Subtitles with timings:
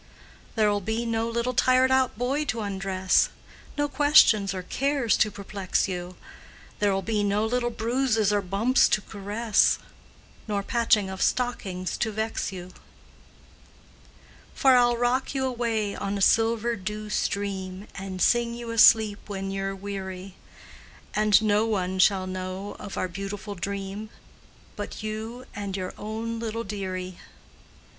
[0.55, 3.29] There'll be no little tired out boy to undress,
[3.77, 6.15] No questions or cares to perplex you,
[6.79, 9.77] There'll be no little bruises or bumps to caress,
[10.47, 12.71] Nor patching of stockings to vex you;
[14.55, 19.51] For I'll rock you away on a silver dew stream And sing you asleep when
[19.51, 20.33] you're weary,
[21.13, 24.09] And no one shall know of our beautiful dream
[24.75, 27.19] But you and your own little dearie.